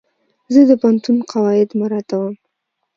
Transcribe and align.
زه 0.53 0.61
د 0.69 0.71
پوهنتون 0.81 1.17
قواعد 1.31 1.69
مراعتوم. 1.79 2.33